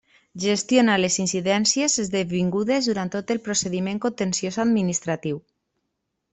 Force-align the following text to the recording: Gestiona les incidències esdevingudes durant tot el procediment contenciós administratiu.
Gestiona 0.43 0.95
les 1.01 1.17
incidències 1.23 1.99
esdevingudes 2.05 2.89
durant 2.93 3.13
tot 3.19 3.35
el 3.37 3.43
procediment 3.51 4.03
contenciós 4.09 4.61
administratiu. 4.67 5.41